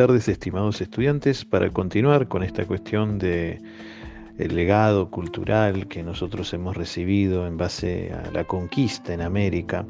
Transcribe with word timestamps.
Tardes, 0.00 0.28
estimados 0.28 0.80
estudiantes. 0.80 1.44
Para 1.44 1.68
continuar 1.68 2.26
con 2.26 2.42
esta 2.42 2.64
cuestión 2.64 3.18
de 3.18 3.60
el 4.38 4.54
legado 4.56 5.10
cultural 5.10 5.88
que 5.88 6.02
nosotros 6.02 6.54
hemos 6.54 6.74
recibido 6.74 7.46
en 7.46 7.58
base 7.58 8.10
a 8.10 8.30
la 8.30 8.44
conquista 8.44 9.12
en 9.12 9.20
América, 9.20 9.84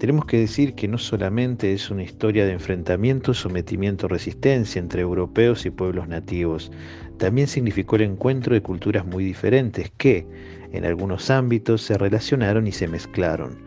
tenemos 0.00 0.24
que 0.24 0.38
decir 0.38 0.74
que 0.74 0.88
no 0.88 0.98
solamente 0.98 1.72
es 1.72 1.90
una 1.90 2.02
historia 2.02 2.44
de 2.44 2.54
enfrentamiento, 2.54 3.34
sometimiento, 3.34 4.08
resistencia 4.08 4.80
entre 4.80 5.02
europeos 5.02 5.64
y 5.64 5.70
pueblos 5.70 6.08
nativos, 6.08 6.72
también 7.18 7.46
significó 7.46 7.94
el 7.94 8.02
encuentro 8.02 8.54
de 8.54 8.62
culturas 8.62 9.06
muy 9.06 9.22
diferentes 9.22 9.92
que, 9.96 10.26
en 10.72 10.84
algunos 10.84 11.30
ámbitos, 11.30 11.82
se 11.82 11.98
relacionaron 11.98 12.66
y 12.66 12.72
se 12.72 12.88
mezclaron. 12.88 13.58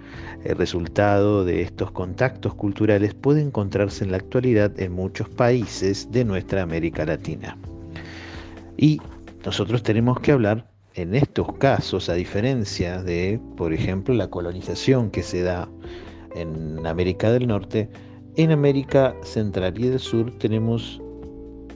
El 0.44 0.58
resultado 0.58 1.46
de 1.46 1.62
estos 1.62 1.92
contactos 1.92 2.54
culturales 2.56 3.14
puede 3.14 3.42
encontrarse 3.42 4.04
en 4.04 4.12
la 4.12 4.18
actualidad 4.18 4.80
en 4.80 4.92
muchos 4.92 5.30
países 5.30 6.12
de 6.12 6.26
nuestra 6.26 6.62
América 6.62 7.06
Latina. 7.06 7.58
Y 8.78 9.00
nosotros 9.46 9.84
tenemos 9.84 10.20
que 10.20 10.32
hablar 10.32 10.68
en 10.96 11.14
estos 11.14 11.52
casos, 11.58 12.10
a 12.10 12.14
diferencia 12.14 13.04
de, 13.04 13.40
por 13.58 13.74
ejemplo, 13.74 14.14
la 14.14 14.30
colonización 14.30 15.12
que 15.12 15.24
se 15.24 15.42
da 15.42 15.70
en 16.36 16.86
América 16.86 17.32
del 17.32 17.48
Norte, 17.48 17.90
en 18.38 18.52
América 18.52 19.16
Central 19.24 19.74
y 19.78 19.90
del 19.90 20.00
Sur 20.00 20.32
tenemos 20.40 21.02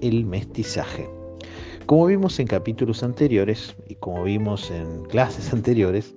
el 0.02 0.26
mestizaje. 0.26 1.19
Como 1.90 2.06
vimos 2.06 2.40
en 2.40 2.46
capítulos 2.46 3.02
anteriores 3.02 3.76
y 3.88 3.96
como 3.96 4.22
vimos 4.22 4.70
en 4.70 5.06
clases 5.06 5.52
anteriores, 5.56 6.14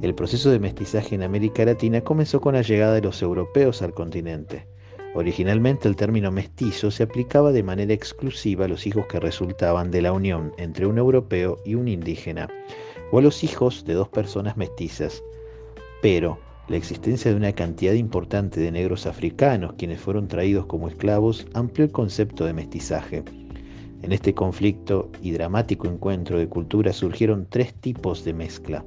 el 0.00 0.16
proceso 0.16 0.50
de 0.50 0.58
mestizaje 0.58 1.14
en 1.14 1.22
América 1.22 1.64
Latina 1.64 2.00
comenzó 2.00 2.40
con 2.40 2.54
la 2.54 2.62
llegada 2.62 2.94
de 2.94 3.02
los 3.02 3.22
europeos 3.22 3.82
al 3.82 3.94
continente. 3.94 4.66
Originalmente 5.14 5.86
el 5.86 5.94
término 5.94 6.32
mestizo 6.32 6.90
se 6.90 7.04
aplicaba 7.04 7.52
de 7.52 7.62
manera 7.62 7.94
exclusiva 7.94 8.64
a 8.64 8.68
los 8.68 8.84
hijos 8.84 9.06
que 9.06 9.20
resultaban 9.20 9.92
de 9.92 10.02
la 10.02 10.12
unión 10.12 10.54
entre 10.58 10.86
un 10.86 10.98
europeo 10.98 11.56
y 11.64 11.76
un 11.76 11.86
indígena, 11.86 12.48
o 13.12 13.20
a 13.20 13.22
los 13.22 13.44
hijos 13.44 13.84
de 13.84 13.94
dos 13.94 14.08
personas 14.08 14.56
mestizas. 14.56 15.22
Pero 16.02 16.40
la 16.66 16.78
existencia 16.78 17.30
de 17.30 17.36
una 17.36 17.52
cantidad 17.52 17.92
importante 17.92 18.58
de 18.58 18.72
negros 18.72 19.06
africanos 19.06 19.74
quienes 19.78 20.00
fueron 20.00 20.26
traídos 20.26 20.66
como 20.66 20.88
esclavos 20.88 21.46
amplió 21.54 21.84
el 21.84 21.92
concepto 21.92 22.44
de 22.44 22.54
mestizaje. 22.54 23.22
En 24.02 24.10
este 24.10 24.34
conflicto 24.34 25.10
y 25.22 25.30
dramático 25.30 25.86
encuentro 25.86 26.38
de 26.38 26.48
culturas 26.48 26.96
surgieron 26.96 27.46
tres 27.48 27.72
tipos 27.72 28.24
de 28.24 28.34
mezcla. 28.34 28.84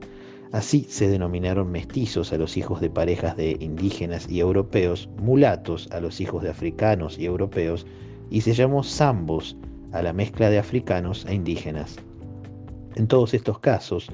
Así 0.51 0.85
se 0.89 1.07
denominaron 1.07 1.71
mestizos 1.71 2.33
a 2.33 2.37
los 2.37 2.57
hijos 2.57 2.81
de 2.81 2.89
parejas 2.89 3.37
de 3.37 3.57
indígenas 3.61 4.29
y 4.29 4.41
europeos, 4.41 5.09
mulatos 5.17 5.89
a 5.91 6.01
los 6.01 6.19
hijos 6.19 6.43
de 6.43 6.49
africanos 6.49 7.17
y 7.17 7.25
europeos, 7.25 7.85
y 8.29 8.41
se 8.41 8.53
llamó 8.53 8.83
zambos 8.83 9.57
a 9.93 10.01
la 10.01 10.11
mezcla 10.11 10.49
de 10.49 10.59
africanos 10.59 11.25
e 11.29 11.33
indígenas. 11.33 11.95
En 12.95 13.07
todos 13.07 13.33
estos 13.33 13.59
casos, 13.59 14.09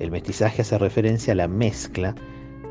el 0.00 0.10
mestizaje 0.10 0.62
hace 0.62 0.76
referencia 0.76 1.34
a 1.34 1.36
la 1.36 1.48
mezcla 1.48 2.16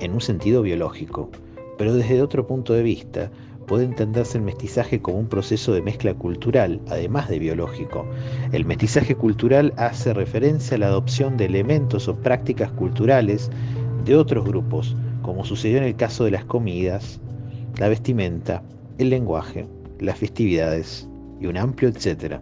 en 0.02 0.14
un 0.14 0.22
sentido 0.22 0.62
biológico, 0.62 1.30
pero 1.78 1.94
desde 1.94 2.22
otro 2.22 2.46
punto 2.46 2.74
de 2.74 2.84
vista, 2.84 3.32
puede 3.68 3.86
entenderse 3.86 4.38
el 4.38 4.44
mestizaje 4.44 5.02
como 5.02 5.20
un 5.20 5.28
proceso 5.28 5.74
de 5.74 5.82
mezcla 5.82 6.14
cultural, 6.14 6.82
además 6.90 7.30
de 7.30 7.40
biológico. 7.40 8.06
El 8.52 8.66
mestizaje 8.66 9.16
cultural 9.16 9.74
hace 9.78 10.14
referencia 10.14 10.76
a 10.76 10.80
la 10.80 10.88
adopción 10.88 11.38
de 11.38 11.46
elementos 11.46 12.08
o 12.08 12.16
prácticas 12.16 12.72
culturales 12.72 13.50
de 14.06 14.16
otros 14.16 14.46
grupos, 14.46 14.96
como 15.22 15.46
sucedió 15.46 15.78
en 15.78 15.84
el 15.84 15.96
caso 15.96 16.26
de 16.26 16.32
las 16.32 16.46
comidas, 16.46 17.20
la 17.78 17.88
vestimenta, 17.88 18.64
el 18.98 19.10
lenguaje, 19.10 19.68
las 20.00 20.18
festividades 20.18 21.08
y 21.40 21.48
un 21.48 21.58
amplio 21.58 21.90
etcétera. 21.90 22.42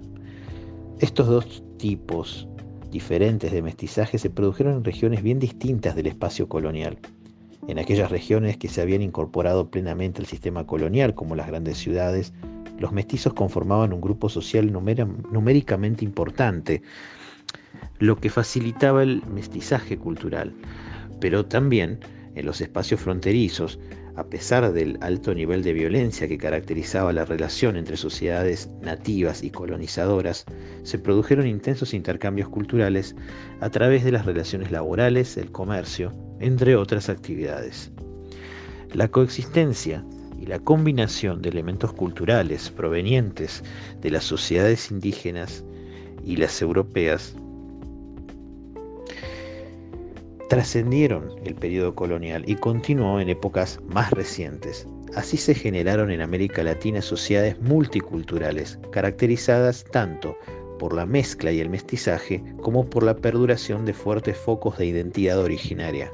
Estos 1.00 1.28
dos 1.28 1.64
tipos 1.78 2.48
diferentes 2.92 3.52
de 3.52 3.62
mestizaje 3.62 4.18
se 4.18 4.30
produjeron 4.30 4.78
en 4.78 4.84
regiones 4.84 5.22
bien 5.22 5.40
distintas 5.40 5.96
del 5.96 6.08
espacio 6.08 6.50
colonial 6.50 6.98
en 7.70 7.78
aquellas 7.78 8.10
regiones 8.10 8.58
que 8.58 8.68
se 8.68 8.82
habían 8.82 9.04
incorporado 9.04 9.70
plenamente 9.70 10.22
al 10.22 10.26
sistema 10.26 10.66
colonial, 10.66 11.14
como 11.14 11.36
las 11.36 11.48
grandes 11.48 11.78
ciudades, 11.78 12.34
los 12.80 12.92
mestizos 12.92 13.34
conformaban 13.34 13.94
un 13.94 14.02
grupo 14.02 14.28
social 14.28 14.72
numéricamente 14.72 16.04
importante, 16.04 16.82
lo 18.00 18.18
que 18.18 18.32
facilitaba 18.32 19.04
el 19.04 19.22
mestizaje 19.28 19.98
cultural. 19.98 20.54
Pero 21.20 21.46
también 21.46 22.00
en 22.34 22.46
los 22.46 22.60
espacios 22.60 23.02
fronterizos, 23.02 23.80
a 24.20 24.26
pesar 24.26 24.74
del 24.74 24.98
alto 25.00 25.34
nivel 25.34 25.64
de 25.64 25.72
violencia 25.72 26.28
que 26.28 26.38
caracterizaba 26.38 27.14
la 27.14 27.24
relación 27.24 27.78
entre 27.78 27.96
sociedades 27.96 28.70
nativas 28.82 29.44
y 29.44 29.50
colonizadoras, 29.50 30.44
se 30.84 31.00
produjeron 31.00 31.48
intensos 31.48 31.94
intercambios 31.94 32.50
culturales 32.50 33.16
a 33.62 33.70
través 33.70 34.04
de 34.04 34.12
las 34.12 34.26
relaciones 34.26 34.72
laborales, 34.72 35.38
el 35.38 35.54
comercio, 35.54 36.12
entre 36.42 36.76
otras 36.76 37.08
actividades. 37.08 37.94
La 38.94 39.08
coexistencia 39.08 40.04
y 40.38 40.48
la 40.48 40.60
combinación 40.60 41.42
de 41.42 41.48
elementos 41.48 41.94
culturales 41.94 42.72
provenientes 42.72 43.64
de 44.02 44.12
las 44.12 44.26
sociedades 44.26 44.92
indígenas 44.92 45.64
y 46.26 46.36
las 46.36 46.62
europeas 46.62 47.38
trascendieron 50.50 51.36
el 51.46 51.56
periodo 51.56 51.96
colonial 51.96 52.44
y 52.48 52.56
continuó 52.56 53.20
en 53.22 53.30
épocas 53.30 53.80
más 53.88 54.12
recientes. 54.12 54.88
Así 55.16 55.38
se 55.38 55.56
generaron 55.56 56.12
en 56.12 56.22
América 56.22 56.64
Latina 56.64 57.02
sociedades 57.02 57.60
multiculturales, 57.62 58.80
caracterizadas 58.92 59.86
tanto 59.92 60.36
por 60.80 60.94
la 60.94 61.06
mezcla 61.06 61.52
y 61.52 61.60
el 61.60 61.70
mestizaje 61.70 62.44
como 62.62 62.90
por 62.90 63.04
la 63.04 63.16
perduración 63.16 63.86
de 63.86 63.94
fuertes 63.94 64.38
focos 64.38 64.78
de 64.78 64.88
identidad 64.88 65.40
originaria. 65.40 66.12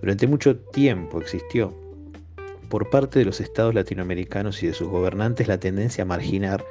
Durante 0.00 0.26
mucho 0.26 0.56
tiempo 0.56 1.20
existió 1.20 1.74
por 2.68 2.90
parte 2.90 3.18
de 3.18 3.24
los 3.24 3.40
estados 3.40 3.74
latinoamericanos 3.74 4.62
y 4.62 4.66
de 4.66 4.74
sus 4.74 4.88
gobernantes 4.88 5.48
la 5.48 5.58
tendencia 5.58 6.02
a 6.02 6.06
marginar 6.06 6.64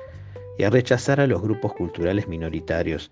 y 0.58 0.64
a 0.64 0.70
rechazar 0.70 1.20
a 1.20 1.28
los 1.28 1.42
grupos 1.42 1.74
culturales 1.74 2.28
minoritarios. 2.28 3.12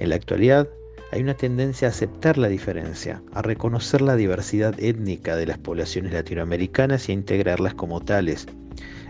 En 0.00 0.10
la 0.10 0.16
actualidad 0.16 0.68
hay 1.10 1.22
una 1.22 1.34
tendencia 1.34 1.88
a 1.88 1.90
aceptar 1.90 2.38
la 2.38 2.48
diferencia, 2.48 3.22
a 3.32 3.42
reconocer 3.42 4.02
la 4.02 4.16
diversidad 4.16 4.78
étnica 4.78 5.36
de 5.36 5.46
las 5.46 5.58
poblaciones 5.58 6.12
latinoamericanas 6.12 7.08
y 7.08 7.12
a 7.12 7.14
integrarlas 7.14 7.74
como 7.74 8.00
tales. 8.00 8.46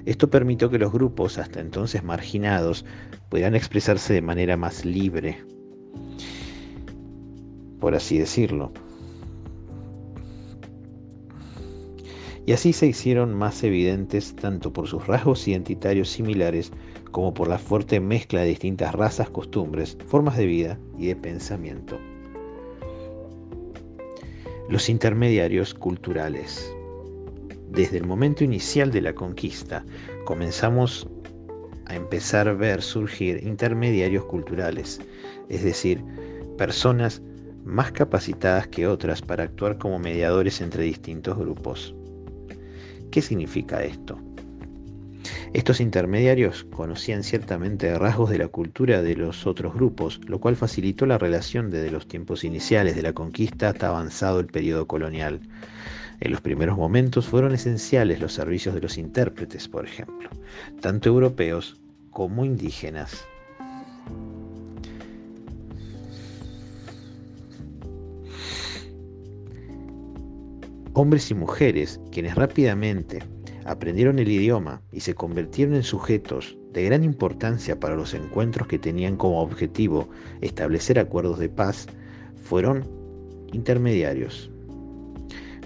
Esto 0.06 0.30
permitió 0.30 0.70
que 0.70 0.78
los 0.78 0.92
grupos 0.92 1.38
hasta 1.38 1.60
entonces 1.60 2.04
marginados 2.04 2.84
puedan 3.28 3.54
expresarse 3.54 4.14
de 4.14 4.22
manera 4.22 4.56
más 4.56 4.84
libre, 4.84 5.44
por 7.80 7.94
así 7.94 8.18
decirlo. 8.18 8.72
y 12.48 12.52
así 12.54 12.72
se 12.72 12.86
hicieron 12.86 13.34
más 13.34 13.62
evidentes 13.62 14.34
tanto 14.34 14.72
por 14.72 14.88
sus 14.88 15.06
rasgos 15.06 15.46
identitarios 15.46 16.08
similares 16.08 16.72
como 17.18 17.34
por 17.34 17.48
la 17.48 17.58
fuerte 17.58 17.98
mezcla 17.98 18.42
de 18.42 18.50
distintas 18.50 18.94
razas, 18.94 19.28
costumbres, 19.28 19.98
formas 20.06 20.36
de 20.36 20.46
vida 20.46 20.78
y 20.96 21.08
de 21.08 21.16
pensamiento. 21.16 21.98
Los 24.68 24.88
intermediarios 24.88 25.74
culturales. 25.74 26.72
Desde 27.72 27.96
el 27.96 28.06
momento 28.06 28.44
inicial 28.44 28.92
de 28.92 29.00
la 29.00 29.14
conquista 29.14 29.84
comenzamos 30.26 31.08
a 31.86 31.96
empezar 31.96 32.46
a 32.46 32.52
ver 32.52 32.80
surgir 32.82 33.44
intermediarios 33.44 34.24
culturales, 34.26 35.00
es 35.48 35.64
decir, 35.64 36.00
personas 36.56 37.20
más 37.64 37.90
capacitadas 37.90 38.68
que 38.68 38.86
otras 38.86 39.22
para 39.22 39.42
actuar 39.42 39.76
como 39.78 39.98
mediadores 39.98 40.60
entre 40.60 40.84
distintos 40.84 41.36
grupos. 41.36 41.96
¿Qué 43.10 43.20
significa 43.20 43.82
esto? 43.82 44.20
Estos 45.54 45.80
intermediarios 45.80 46.64
conocían 46.64 47.22
ciertamente 47.22 47.98
rasgos 47.98 48.28
de 48.28 48.38
la 48.38 48.48
cultura 48.48 49.00
de 49.00 49.16
los 49.16 49.46
otros 49.46 49.72
grupos, 49.72 50.20
lo 50.26 50.40
cual 50.40 50.56
facilitó 50.56 51.06
la 51.06 51.16
relación 51.16 51.70
desde 51.70 51.90
los 51.90 52.06
tiempos 52.06 52.44
iniciales 52.44 52.94
de 52.96 53.02
la 53.02 53.14
conquista 53.14 53.70
hasta 53.70 53.88
avanzado 53.88 54.40
el 54.40 54.46
periodo 54.46 54.86
colonial. 54.86 55.40
En 56.20 56.32
los 56.32 56.42
primeros 56.42 56.76
momentos 56.76 57.26
fueron 57.26 57.54
esenciales 57.54 58.20
los 58.20 58.34
servicios 58.34 58.74
de 58.74 58.82
los 58.82 58.98
intérpretes, 58.98 59.68
por 59.68 59.86
ejemplo, 59.86 60.28
tanto 60.80 61.08
europeos 61.08 61.80
como 62.10 62.44
indígenas. 62.44 63.26
hombres 70.94 71.30
y 71.30 71.34
mujeres 71.34 72.00
quienes 72.10 72.34
rápidamente 72.34 73.22
aprendieron 73.68 74.18
el 74.18 74.30
idioma 74.30 74.80
y 74.92 75.00
se 75.00 75.14
convirtieron 75.14 75.74
en 75.74 75.82
sujetos 75.82 76.56
de 76.72 76.84
gran 76.84 77.04
importancia 77.04 77.78
para 77.78 77.96
los 77.96 78.14
encuentros 78.14 78.66
que 78.66 78.78
tenían 78.78 79.16
como 79.16 79.42
objetivo 79.42 80.08
establecer 80.40 80.98
acuerdos 80.98 81.38
de 81.38 81.50
paz, 81.50 81.86
fueron 82.42 82.88
intermediarios. 83.52 84.50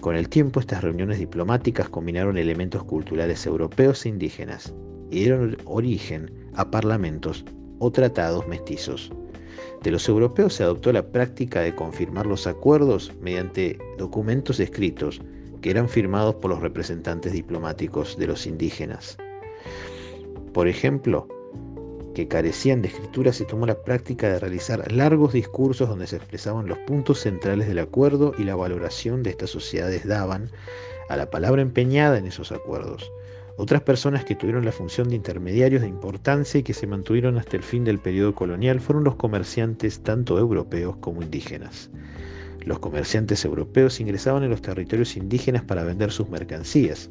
Con 0.00 0.16
el 0.16 0.28
tiempo 0.28 0.58
estas 0.58 0.82
reuniones 0.82 1.20
diplomáticas 1.20 1.88
combinaron 1.88 2.36
elementos 2.36 2.82
culturales 2.82 3.46
europeos 3.46 4.04
e 4.04 4.08
indígenas 4.08 4.74
y 5.12 5.20
dieron 5.20 5.56
origen 5.64 6.28
a 6.54 6.68
parlamentos 6.68 7.44
o 7.78 7.92
tratados 7.92 8.48
mestizos. 8.48 9.12
De 9.84 9.92
los 9.92 10.08
europeos 10.08 10.54
se 10.54 10.64
adoptó 10.64 10.92
la 10.92 11.06
práctica 11.06 11.60
de 11.60 11.76
confirmar 11.76 12.26
los 12.26 12.48
acuerdos 12.48 13.12
mediante 13.20 13.78
documentos 13.96 14.58
escritos 14.58 15.20
que 15.62 15.70
eran 15.70 15.88
firmados 15.88 16.34
por 16.34 16.50
los 16.50 16.60
representantes 16.60 17.32
diplomáticos 17.32 18.18
de 18.18 18.26
los 18.26 18.46
indígenas. 18.46 19.16
Por 20.52 20.68
ejemplo, 20.68 21.26
que 22.14 22.28
carecían 22.28 22.82
de 22.82 22.88
escritura, 22.88 23.32
se 23.32 23.46
tomó 23.46 23.64
la 23.64 23.82
práctica 23.82 24.28
de 24.28 24.38
realizar 24.38 24.92
largos 24.92 25.32
discursos 25.32 25.88
donde 25.88 26.06
se 26.06 26.16
expresaban 26.16 26.66
los 26.66 26.78
puntos 26.78 27.20
centrales 27.20 27.66
del 27.68 27.78
acuerdo 27.78 28.34
y 28.36 28.44
la 28.44 28.54
valoración 28.54 29.22
de 29.22 29.30
estas 29.30 29.50
sociedades 29.50 30.06
daban 30.06 30.50
a 31.08 31.16
la 31.16 31.30
palabra 31.30 31.62
empeñada 31.62 32.18
en 32.18 32.26
esos 32.26 32.52
acuerdos. 32.52 33.10
Otras 33.56 33.82
personas 33.82 34.24
que 34.24 34.34
tuvieron 34.34 34.64
la 34.64 34.72
función 34.72 35.08
de 35.08 35.16
intermediarios 35.16 35.82
de 35.82 35.88
importancia 35.88 36.60
y 36.60 36.62
que 36.62 36.74
se 36.74 36.86
mantuvieron 36.86 37.38
hasta 37.38 37.56
el 37.56 37.62
fin 37.62 37.84
del 37.84 37.98
periodo 37.98 38.34
colonial 38.34 38.80
fueron 38.80 39.04
los 39.04 39.16
comerciantes 39.16 40.02
tanto 40.02 40.38
europeos 40.38 40.96
como 40.96 41.22
indígenas. 41.22 41.90
Los 42.64 42.78
comerciantes 42.78 43.44
europeos 43.44 44.00
ingresaban 44.00 44.42
en 44.44 44.50
los 44.50 44.62
territorios 44.62 45.16
indígenas 45.16 45.64
para 45.64 45.84
vender 45.84 46.12
sus 46.12 46.28
mercancías. 46.28 47.10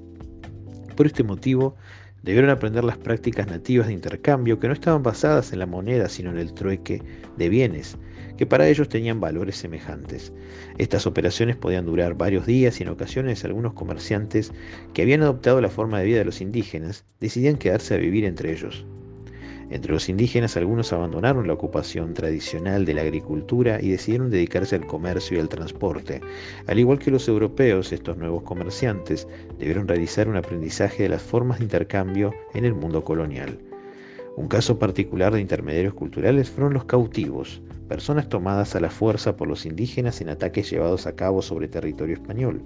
Por 0.96 1.06
este 1.06 1.24
motivo, 1.24 1.76
Debieron 2.24 2.52
aprender 2.52 2.84
las 2.84 2.98
prácticas 2.98 3.48
nativas 3.48 3.88
de 3.88 3.94
intercambio 3.94 4.60
que 4.60 4.68
no 4.68 4.74
estaban 4.74 5.02
basadas 5.02 5.54
en 5.54 5.60
la 5.60 5.66
moneda 5.66 6.08
sino 6.08 6.30
en 6.30 6.38
el 6.38 6.54
trueque 6.54 7.02
de 7.36 7.50
bienes, 7.50 7.98
que 8.38 8.46
para 8.46 8.68
ellos 8.68 8.90
tenían 8.90 9.20
valores 9.20 9.58
semejantes. 9.58 10.32
Estas 10.78 11.08
operaciones 11.08 11.56
podían 11.56 11.88
durar 11.88 12.14
varios 12.14 12.46
días 12.46 12.80
y 12.80 12.84
en 12.84 12.90
ocasiones 12.90 13.44
algunos 13.44 13.74
comerciantes 13.74 14.54
que 14.94 15.02
habían 15.02 15.24
adoptado 15.24 15.62
la 15.62 15.70
forma 15.70 16.00
de 16.00 16.06
vida 16.06 16.20
de 16.20 16.26
los 16.26 16.42
indígenas 16.42 17.06
decidían 17.20 17.58
quedarse 17.58 17.96
a 17.96 17.98
vivir 17.98 18.26
entre 18.26 18.52
ellos. 18.52 18.86
Entre 19.72 19.94
los 19.94 20.10
indígenas 20.10 20.58
algunos 20.58 20.92
abandonaron 20.92 21.48
la 21.48 21.54
ocupación 21.54 22.14
tradicional 22.14 22.84
de 22.84 22.94
la 22.94 23.04
agricultura 23.04 23.80
y 23.82 23.90
decidieron 23.90 24.30
dedicarse 24.30 24.76
al 24.76 24.86
comercio 24.86 25.38
y 25.38 25.40
al 25.40 25.48
transporte. 25.48 26.20
Al 26.68 26.78
igual 26.78 27.00
que 27.00 27.10
los 27.10 27.30
europeos, 27.30 27.94
estos 27.94 28.18
nuevos 28.18 28.44
comerciantes 28.44 29.30
debieron 29.58 29.88
realizar 29.88 30.28
un 30.28 30.36
aprendizaje 30.36 31.04
de 31.04 31.10
las 31.10 31.22
formas 31.22 31.60
de 31.60 31.64
intercambio 31.64 32.34
en 32.54 32.66
el 32.66 32.74
mundo 32.74 33.06
colonial. 33.06 33.60
Un 34.36 34.50
caso 34.50 34.78
particular 34.78 35.34
de 35.34 35.40
intermediarios 35.40 35.94
culturales 35.94 36.50
fueron 36.50 36.74
los 36.74 36.84
cautivos, 36.86 37.62
personas 37.88 38.28
tomadas 38.28 38.76
a 38.76 38.82
la 38.82 38.90
fuerza 38.90 39.38
por 39.38 39.48
los 39.48 39.66
indígenas 39.66 40.20
en 40.20 40.30
ataques 40.30 40.70
llevados 40.70 41.08
a 41.08 41.16
cabo 41.16 41.42
sobre 41.42 41.70
territorio 41.70 42.16
español. 42.16 42.62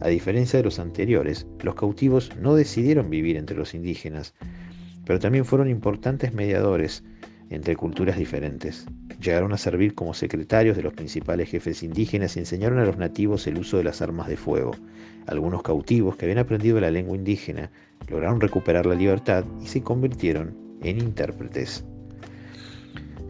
A 0.00 0.08
diferencia 0.08 0.58
de 0.58 0.64
los 0.64 0.80
anteriores, 0.80 1.46
los 1.60 1.76
cautivos 1.76 2.32
no 2.40 2.54
decidieron 2.54 3.10
vivir 3.10 3.36
entre 3.36 3.56
los 3.56 3.74
indígenas, 3.74 4.34
pero 5.08 5.18
también 5.18 5.46
fueron 5.46 5.70
importantes 5.70 6.34
mediadores 6.34 7.02
entre 7.48 7.76
culturas 7.76 8.18
diferentes. 8.18 8.86
Llegaron 9.22 9.54
a 9.54 9.56
servir 9.56 9.94
como 9.94 10.12
secretarios 10.12 10.76
de 10.76 10.82
los 10.82 10.92
principales 10.92 11.48
jefes 11.48 11.82
indígenas 11.82 12.36
y 12.36 12.40
enseñaron 12.40 12.78
a 12.78 12.84
los 12.84 12.98
nativos 12.98 13.46
el 13.46 13.56
uso 13.56 13.78
de 13.78 13.84
las 13.84 14.02
armas 14.02 14.28
de 14.28 14.36
fuego. 14.36 14.72
Algunos 15.26 15.62
cautivos 15.62 16.16
que 16.16 16.26
habían 16.26 16.40
aprendido 16.40 16.78
la 16.78 16.90
lengua 16.90 17.16
indígena 17.16 17.70
lograron 18.10 18.38
recuperar 18.38 18.84
la 18.84 18.96
libertad 18.96 19.46
y 19.62 19.66
se 19.68 19.80
convirtieron 19.80 20.54
en 20.82 20.98
intérpretes. 20.98 21.86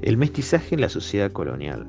El 0.02 0.16
mestizaje 0.16 0.74
en 0.74 0.80
la 0.80 0.88
sociedad 0.88 1.30
colonial. 1.30 1.86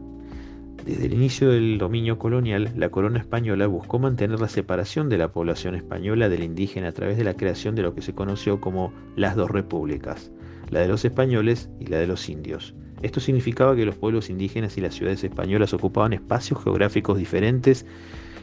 Desde 0.85 1.05
el 1.05 1.13
inicio 1.13 1.51
del 1.51 1.77
dominio 1.77 2.17
colonial, 2.17 2.71
la 2.75 2.89
corona 2.89 3.19
española 3.19 3.67
buscó 3.67 3.99
mantener 3.99 4.39
la 4.39 4.47
separación 4.47 5.09
de 5.09 5.17
la 5.17 5.31
población 5.31 5.75
española 5.75 6.29
del 6.29 6.43
indígena 6.43 6.87
a 6.87 6.91
través 6.93 7.17
de 7.17 7.23
la 7.23 7.35
creación 7.35 7.75
de 7.75 7.81
lo 7.81 7.93
que 7.93 8.01
se 8.01 8.15
conoció 8.15 8.61
como 8.61 8.93
las 9.15 9.35
dos 9.35 9.51
repúblicas, 9.51 10.31
la 10.69 10.79
de 10.79 10.87
los 10.87 11.03
españoles 11.03 11.69
y 11.79 11.87
la 11.87 11.97
de 11.97 12.07
los 12.07 12.29
indios. 12.29 12.73
Esto 13.01 13.19
significaba 13.19 13.75
que 13.75 13.85
los 13.85 13.95
pueblos 13.95 14.29
indígenas 14.29 14.77
y 14.77 14.81
las 14.81 14.95
ciudades 14.95 15.23
españolas 15.23 15.73
ocupaban 15.73 16.13
espacios 16.13 16.63
geográficos 16.63 17.17
diferentes 17.17 17.85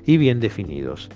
y 0.04 0.18
bien 0.18 0.38
definidos. 0.38 1.10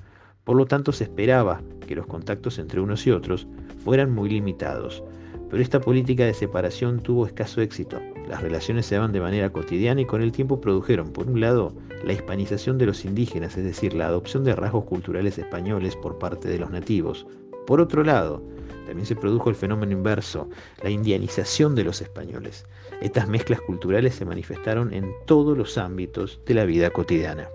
Por 0.45 0.57
lo 0.57 0.67
tanto, 0.67 0.91
se 0.93 1.05
esperaba 1.05 1.63
que 1.87 1.95
los 1.95 2.07
contactos 2.07 2.59
entre 2.59 2.81
unos 2.81 3.07
y 3.07 3.11
otros 3.11 3.47
fueran 3.85 4.11
muy 4.11 4.31
limitados. 4.31 5.05
Pero 5.49 5.63
esta 5.63 5.81
política 5.81 6.25
de 6.25 6.35
separación 6.35 7.01
tuvo 7.01 7.27
escaso 7.27 7.61
éxito. 7.61 8.01
Las 8.31 8.43
relaciones 8.43 8.87
se 8.87 8.95
daban 8.95 9.11
de 9.11 9.21
manera 9.21 9.51
cotidiana 9.51 10.03
y 10.03 10.05
con 10.05 10.23
el 10.23 10.31
tiempo 10.31 10.61
produjeron, 10.61 11.13
por 11.13 11.27
un 11.27 11.41
lado, 11.41 11.75
la 12.05 12.13
hispanización 12.13 12.79
de 12.79 12.87
los 12.87 13.05
indígenas, 13.05 13.57
es 13.57 13.65
decir, 13.65 13.93
la 13.93 14.07
adopción 14.07 14.45
de 14.45 14.55
rasgos 14.55 14.85
culturales 14.85 15.37
españoles 15.37 15.97
por 15.97 16.17
parte 16.21 16.49
de 16.49 16.61
los 16.61 16.71
nativos. 16.71 17.27
Por 17.67 17.81
otro 17.81 18.05
lado, 18.05 18.41
también 18.87 19.05
se 19.05 19.17
produjo 19.17 19.51
el 19.51 19.57
fenómeno 19.57 19.91
inverso, 19.91 20.49
la 20.81 20.91
indianización 20.91 21.75
de 21.75 21.83
los 21.83 22.03
españoles. 22.03 22.67
Estas 23.03 23.27
mezclas 23.27 23.61
culturales 23.63 24.15
se 24.15 24.25
manifestaron 24.25 24.95
en 24.95 25.11
todos 25.27 25.59
los 25.59 25.77
ámbitos 25.77 26.41
de 26.47 26.55
la 26.55 26.65
vida 26.65 26.91
cotidiana. 26.91 27.49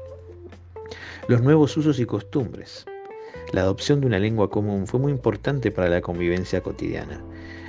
Los 1.30 1.42
nuevos 1.42 1.77
usos 1.77 2.01
y 2.01 2.06
costumbres. 2.06 2.86
La 3.54 3.62
adopción 3.62 4.01
de 4.01 4.07
una 4.07 4.19
lengua 4.19 4.50
común 4.50 4.88
fue 4.88 5.00
muy 5.00 5.13
importante 5.13 5.72
para 5.72 5.88
la 5.88 6.01
convivencia 6.01 6.62
cotidiana. 6.62 7.24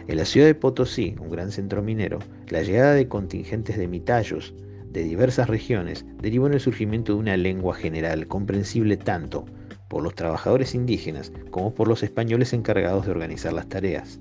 En 0.09 0.19
la 0.19 0.25
ciudad 0.25 0.47
de 0.47 0.55
Potosí, 0.55 1.17
un 1.21 1.31
gran 1.31 1.51
centro 1.51 1.83
minero, 1.83 2.21
la 2.49 2.63
llegada 2.63 2.95
de 2.95 3.09
contingentes 3.09 3.77
de 3.77 3.89
mitallos 3.89 4.55
de 4.93 5.03
diversas 5.03 5.49
regiones 5.49 6.07
derivó 6.23 6.47
en 6.47 6.55
el 6.55 6.61
surgimiento 6.61 7.13
de 7.13 7.19
una 7.19 7.37
lengua 7.37 7.75
general 7.75 8.29
comprensible 8.29 8.97
tanto 8.97 9.47
por 9.89 10.05
los 10.05 10.15
trabajadores 10.15 10.77
indígenas 10.77 11.33
como 11.51 11.75
por 11.75 11.89
los 11.89 12.05
españoles 12.05 12.53
encargados 12.53 13.05
de 13.05 13.11
organizar 13.11 13.53
las 13.53 13.69
tareas. 13.69 14.21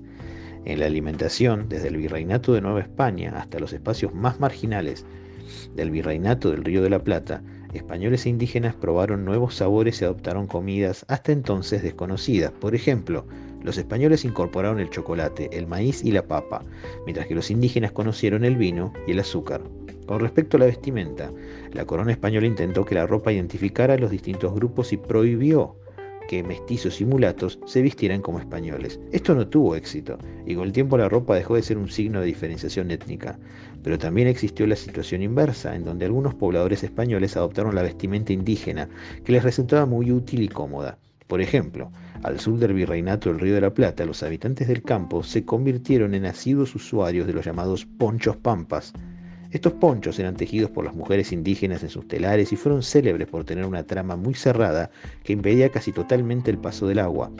En 0.64 0.80
la 0.80 0.86
alimentación, 0.86 1.68
desde 1.68 1.86
el 1.86 1.98
virreinato 1.98 2.52
de 2.52 2.62
Nueva 2.62 2.80
España 2.80 3.34
hasta 3.36 3.60
los 3.60 3.72
espacios 3.72 4.12
más 4.12 4.40
marginales 4.40 5.06
del 5.76 5.92
virreinato 5.92 6.50
del 6.50 6.64
Río 6.64 6.82
de 6.82 6.90
la 6.90 7.04
Plata, 7.04 7.42
españoles 7.76 8.26
e 8.26 8.30
indígenas 8.30 8.74
probaron 8.74 9.24
nuevos 9.24 9.54
sabores 9.54 10.00
y 10.00 10.04
adoptaron 10.04 10.46
comidas 10.46 11.04
hasta 11.08 11.32
entonces 11.32 11.82
desconocidas. 11.82 12.52
Por 12.52 12.74
ejemplo, 12.74 13.26
los 13.62 13.78
españoles 13.78 14.24
incorporaron 14.24 14.80
el 14.80 14.90
chocolate, 14.90 15.48
el 15.52 15.66
maíz 15.66 16.04
y 16.04 16.12
la 16.12 16.26
papa, 16.26 16.62
mientras 17.04 17.26
que 17.26 17.34
los 17.34 17.50
indígenas 17.50 17.92
conocieron 17.92 18.44
el 18.44 18.56
vino 18.56 18.92
y 19.06 19.12
el 19.12 19.20
azúcar. 19.20 19.60
Con 20.06 20.20
respecto 20.20 20.56
a 20.56 20.60
la 20.60 20.66
vestimenta, 20.66 21.32
la 21.72 21.84
corona 21.84 22.12
española 22.12 22.46
intentó 22.46 22.84
que 22.84 22.94
la 22.94 23.06
ropa 23.06 23.32
identificara 23.32 23.94
a 23.94 23.98
los 23.98 24.10
distintos 24.10 24.54
grupos 24.54 24.92
y 24.92 24.96
prohibió 24.96 25.76
que 26.28 26.42
mestizos 26.42 27.00
y 27.00 27.04
mulatos 27.04 27.58
se 27.66 27.82
vistieran 27.82 28.22
como 28.22 28.38
españoles. 28.38 29.00
Esto 29.12 29.34
no 29.34 29.46
tuvo 29.46 29.76
éxito, 29.76 30.18
y 30.46 30.54
con 30.54 30.64
el 30.64 30.72
tiempo 30.72 30.98
la 30.98 31.08
ropa 31.08 31.34
dejó 31.34 31.56
de 31.56 31.62
ser 31.62 31.78
un 31.78 31.88
signo 31.88 32.20
de 32.20 32.26
diferenciación 32.26 32.90
étnica. 32.90 33.38
Pero 33.82 33.98
también 33.98 34.28
existió 34.28 34.66
la 34.66 34.76
situación 34.76 35.22
inversa, 35.22 35.74
en 35.76 35.84
donde 35.84 36.06
algunos 36.06 36.34
pobladores 36.34 36.82
españoles 36.82 37.36
adoptaron 37.36 37.74
la 37.74 37.82
vestimenta 37.82 38.32
indígena, 38.32 38.88
que 39.24 39.32
les 39.32 39.44
resultaba 39.44 39.86
muy 39.86 40.10
útil 40.10 40.42
y 40.42 40.48
cómoda. 40.48 40.98
Por 41.26 41.40
ejemplo, 41.40 41.90
al 42.22 42.38
sur 42.38 42.58
del 42.58 42.72
virreinato 42.72 43.28
del 43.28 43.40
Río 43.40 43.54
de 43.54 43.60
la 43.60 43.74
Plata, 43.74 44.06
los 44.06 44.22
habitantes 44.22 44.68
del 44.68 44.82
campo 44.82 45.22
se 45.22 45.44
convirtieron 45.44 46.14
en 46.14 46.26
asiduos 46.26 46.74
usuarios 46.74 47.26
de 47.26 47.32
los 47.32 47.44
llamados 47.44 47.84
ponchos 47.84 48.36
pampas. 48.36 48.92
Estos 49.50 49.74
ponchos 49.74 50.18
eran 50.18 50.36
tejidos 50.36 50.70
por 50.70 50.84
las 50.84 50.94
mujeres 50.94 51.32
indígenas 51.32 51.82
en 51.82 51.88
sus 51.88 52.08
telares 52.08 52.52
y 52.52 52.56
fueron 52.56 52.82
célebres 52.82 53.28
por 53.28 53.44
tener 53.44 53.64
una 53.64 53.84
trama 53.84 54.16
muy 54.16 54.34
cerrada 54.34 54.90
que 55.22 55.32
impedía 55.32 55.70
casi 55.70 55.92
totalmente 55.92 56.50
el 56.50 56.58
paso 56.58 56.86
del 56.86 56.98
agua. 56.98 57.30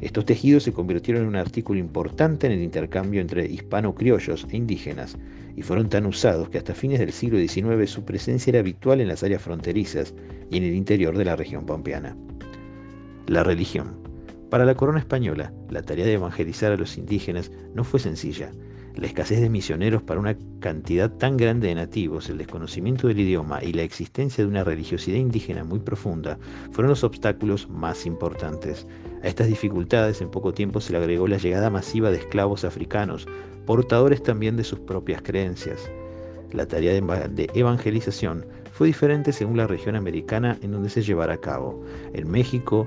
Estos 0.00 0.26
tejidos 0.26 0.62
se 0.62 0.72
convirtieron 0.72 1.22
en 1.22 1.28
un 1.28 1.36
artículo 1.36 1.78
importante 1.78 2.46
en 2.46 2.52
el 2.52 2.62
intercambio 2.62 3.20
entre 3.20 3.46
hispano-criollos 3.46 4.46
e 4.50 4.56
indígenas 4.56 5.16
y 5.56 5.62
fueron 5.62 5.88
tan 5.88 6.04
usados 6.04 6.50
que 6.50 6.58
hasta 6.58 6.74
fines 6.74 6.98
del 6.98 7.12
siglo 7.12 7.38
XIX 7.38 7.88
su 7.90 8.04
presencia 8.04 8.50
era 8.50 8.60
habitual 8.60 9.00
en 9.00 9.08
las 9.08 9.22
áreas 9.22 9.40
fronterizas 9.40 10.14
y 10.50 10.58
en 10.58 10.64
el 10.64 10.74
interior 10.74 11.16
de 11.16 11.24
la 11.24 11.36
región 11.36 11.64
pampeana. 11.64 12.14
La 13.26 13.42
religión. 13.42 13.96
Para 14.50 14.66
la 14.66 14.74
corona 14.74 14.98
española, 14.98 15.52
la 15.70 15.82
tarea 15.82 16.04
de 16.04 16.12
evangelizar 16.12 16.72
a 16.72 16.76
los 16.76 16.98
indígenas 16.98 17.50
no 17.74 17.82
fue 17.82 17.98
sencilla. 17.98 18.52
La 18.96 19.06
escasez 19.06 19.42
de 19.42 19.50
misioneros 19.50 20.02
para 20.02 20.20
una 20.20 20.38
cantidad 20.60 21.10
tan 21.10 21.36
grande 21.36 21.68
de 21.68 21.74
nativos, 21.74 22.30
el 22.30 22.38
desconocimiento 22.38 23.08
del 23.08 23.20
idioma 23.20 23.62
y 23.62 23.74
la 23.74 23.82
existencia 23.82 24.42
de 24.42 24.48
una 24.48 24.64
religiosidad 24.64 25.18
indígena 25.18 25.64
muy 25.64 25.80
profunda 25.80 26.38
fueron 26.72 26.88
los 26.88 27.04
obstáculos 27.04 27.68
más 27.68 28.06
importantes. 28.06 28.86
A 29.22 29.28
estas 29.28 29.48
dificultades 29.48 30.22
en 30.22 30.30
poco 30.30 30.54
tiempo 30.54 30.80
se 30.80 30.92
le 30.92 30.98
agregó 30.98 31.28
la 31.28 31.36
llegada 31.36 31.68
masiva 31.68 32.10
de 32.10 32.16
esclavos 32.16 32.64
africanos, 32.64 33.26
portadores 33.66 34.22
también 34.22 34.56
de 34.56 34.64
sus 34.64 34.78
propias 34.78 35.20
creencias. 35.20 35.90
La 36.52 36.66
tarea 36.66 36.94
de 36.94 37.50
evangelización 37.52 38.46
fue 38.72 38.86
diferente 38.86 39.32
según 39.32 39.58
la 39.58 39.66
región 39.66 39.96
americana 39.96 40.56
en 40.62 40.72
donde 40.72 40.88
se 40.88 41.02
llevara 41.02 41.34
a 41.34 41.40
cabo. 41.40 41.82
En 42.14 42.30
México, 42.30 42.86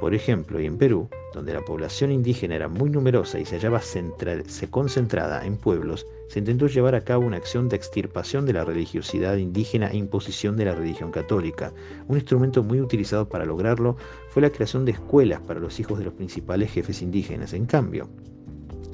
por 0.00 0.14
ejemplo, 0.14 0.60
y 0.60 0.66
en 0.66 0.76
Perú, 0.76 1.08
donde 1.32 1.54
la 1.54 1.64
población 1.64 2.12
indígena 2.12 2.54
era 2.54 2.68
muy 2.68 2.90
numerosa 2.90 3.38
y 3.38 3.44
se 3.44 3.56
hallaba 3.56 3.80
se 3.80 4.70
concentrada 4.70 5.44
en 5.46 5.56
pueblos, 5.56 6.06
se 6.28 6.40
intentó 6.40 6.66
llevar 6.66 6.94
a 6.94 7.02
cabo 7.02 7.26
una 7.26 7.36
acción 7.36 7.68
de 7.68 7.76
extirpación 7.76 8.46
de 8.46 8.52
la 8.52 8.64
religiosidad 8.64 9.36
indígena 9.36 9.88
e 9.90 9.96
imposición 9.96 10.56
de 10.56 10.66
la 10.66 10.74
religión 10.74 11.10
católica. 11.10 11.72
Un 12.08 12.16
instrumento 12.16 12.62
muy 12.62 12.80
utilizado 12.80 13.28
para 13.28 13.44
lograrlo 13.44 13.96
fue 14.30 14.42
la 14.42 14.50
creación 14.50 14.84
de 14.84 14.92
escuelas 14.92 15.40
para 15.40 15.60
los 15.60 15.78
hijos 15.80 15.98
de 15.98 16.04
los 16.04 16.14
principales 16.14 16.70
jefes 16.72 17.02
indígenas. 17.02 17.52
En 17.52 17.66
cambio, 17.66 18.08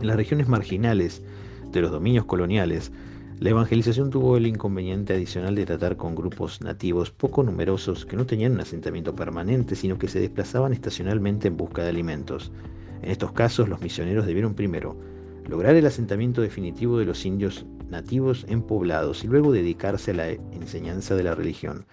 En 0.01 0.09
las 0.09 0.17
regiones 0.17 0.49
marginales 0.49 1.23
de 1.71 1.81
los 1.81 1.93
dominios 1.93 2.25
coloniales, 2.25 2.91
la 3.43 3.51
evangelización 3.51 4.09
tuvo 4.09 4.37
el 4.37 4.47
inconveniente 4.47 5.15
adicional 5.15 5.57
de 5.57 5.67
tratar 5.67 5.97
con 5.97 6.15
grupos 6.15 6.61
nativos 6.61 7.11
poco 7.11 7.43
numerosos 7.43 8.07
que 8.07 8.17
no 8.17 8.25
tenían 8.25 8.53
un 8.53 8.61
asentamiento 8.61 9.17
permanente, 9.17 9.75
sino 9.75 9.99
que 9.99 10.07
se 10.07 10.21
desplazaban 10.21 10.73
estacionalmente 10.73 11.49
en 11.49 11.57
busca 11.57 11.83
de 11.83 11.89
alimentos. 11.89 12.53
En 13.03 13.11
estos 13.11 13.33
casos, 13.33 13.69
los 13.69 13.81
misioneros 13.81 14.27
debieron 14.27 14.55
primero 14.55 14.97
lograr 15.49 15.75
el 15.75 15.87
asentamiento 15.87 16.41
definitivo 16.41 16.99
de 16.99 17.05
los 17.05 17.27
indios 17.27 17.67
nativos 17.91 18.47
en 18.49 18.63
poblados 18.63 19.25
y 19.25 19.27
luego 19.27 19.51
dedicarse 19.51 20.13
a 20.13 20.15
la 20.15 20.29
enseñanza 20.29 21.17
de 21.17 21.25
la 21.25 21.35
religión. 21.35 21.85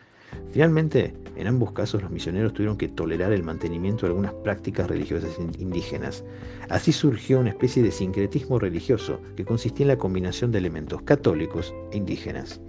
Finalmente, 0.51 1.13
en 1.36 1.48
ambos 1.48 1.72
casos 1.72 2.01
los 2.01 2.12
misioneros 2.12 2.53
tuvieron 2.53 2.77
que 2.77 2.89
tolerar 2.89 3.31
el 3.31 3.43
mantenimiento 3.43 4.01
de 4.05 4.08
algunas 4.08 4.34
prácticas 4.34 4.89
religiosas 4.89 5.38
indígenas. 5.58 6.24
Así 6.69 6.91
surgió 6.91 7.39
una 7.39 7.50
especie 7.50 7.81
de 7.81 7.91
sincretismo 7.91 8.60
religioso 8.60 9.22
que 9.38 9.46
consistía 9.46 9.86
en 9.86 9.89
la 9.89 9.98
combinación 9.98 10.51
de 10.51 10.58
elementos 10.58 11.01
católicos 11.03 11.74
e 11.91 11.98
indígenas. 11.98 12.60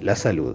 La 0.00 0.14
salud. 0.14 0.54